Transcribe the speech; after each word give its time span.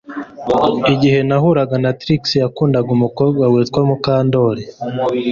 Igihe 0.93 1.19
nahuraga 1.27 1.75
na 1.83 1.91
Trix 2.01 2.23
yakundaga 2.43 2.89
umukobwa 2.97 3.43
witwa 3.53 3.81
Mukandoli 3.89 4.63